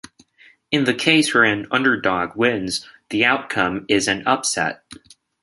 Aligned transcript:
In 0.71 0.85
the 0.85 0.95
case 0.95 1.31
where 1.31 1.43
an 1.43 1.67
underdog 1.69 2.35
wins, 2.35 2.87
the 3.11 3.23
outcome 3.23 3.85
is 3.87 4.07
an 4.07 4.23
upset. 4.25 4.83